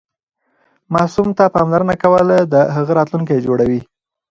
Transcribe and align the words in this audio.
ماسوم 0.93 1.27
ته 1.37 1.43
پاملرنه 1.55 1.95
کول 2.03 2.27
د 2.53 2.55
هغه 2.75 2.91
راتلونکی 2.99 3.37
جوړوي. 3.45 3.81